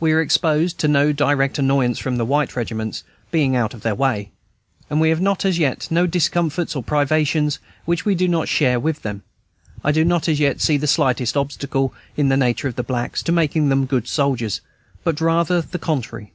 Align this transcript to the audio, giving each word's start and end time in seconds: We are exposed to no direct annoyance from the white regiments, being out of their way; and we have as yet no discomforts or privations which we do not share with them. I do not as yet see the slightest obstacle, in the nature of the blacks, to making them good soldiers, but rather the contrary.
We 0.00 0.10
are 0.12 0.20
exposed 0.20 0.78
to 0.80 0.88
no 0.88 1.12
direct 1.12 1.60
annoyance 1.60 2.00
from 2.00 2.16
the 2.16 2.24
white 2.24 2.56
regiments, 2.56 3.04
being 3.30 3.54
out 3.54 3.72
of 3.72 3.82
their 3.82 3.94
way; 3.94 4.32
and 4.90 5.00
we 5.00 5.10
have 5.10 5.24
as 5.44 5.60
yet 5.60 5.86
no 5.92 6.08
discomforts 6.08 6.74
or 6.74 6.82
privations 6.82 7.60
which 7.84 8.04
we 8.04 8.16
do 8.16 8.26
not 8.26 8.48
share 8.48 8.80
with 8.80 9.02
them. 9.02 9.22
I 9.84 9.92
do 9.92 10.04
not 10.04 10.28
as 10.28 10.40
yet 10.40 10.60
see 10.60 10.76
the 10.76 10.88
slightest 10.88 11.36
obstacle, 11.36 11.94
in 12.16 12.30
the 12.30 12.36
nature 12.36 12.66
of 12.66 12.74
the 12.74 12.82
blacks, 12.82 13.22
to 13.22 13.30
making 13.30 13.68
them 13.68 13.86
good 13.86 14.08
soldiers, 14.08 14.60
but 15.04 15.20
rather 15.20 15.62
the 15.62 15.78
contrary. 15.78 16.32